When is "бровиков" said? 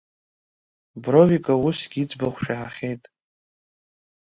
1.03-1.59